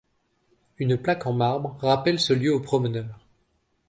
Une 0.79 0.97
plaque 0.97 1.27
en 1.27 1.31
marbre 1.33 1.77
rappelle 1.79 2.19
ce 2.19 2.33
lieu 2.33 2.51
aux 2.55 2.59
promeneurs. 2.59 3.19